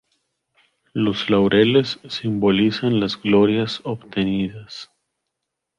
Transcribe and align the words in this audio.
Los 0.93 1.29
laureles 1.29 1.99
simbolizan 2.09 2.99
las 2.99 3.21
glorias 3.21 3.81
obtenidas 3.83 4.89